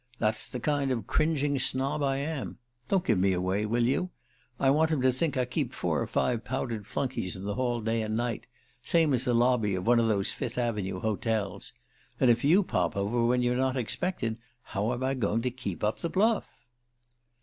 [0.17, 2.57] That's the kind of cringing snob I am.
[2.89, 4.09] Don't give me away, will you?
[4.59, 7.81] I want 'em to think I keep four or five powdered flunkeys in the hall
[7.81, 8.47] day and night
[8.81, 11.71] same as the lobby of one of those Fifth Avenue hotels.
[12.19, 15.83] And if you pop over when you're not expected, how am I going to keep
[15.83, 16.51] up the bluff?"